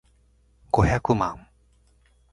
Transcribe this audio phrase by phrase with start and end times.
[0.71, 1.45] 五百万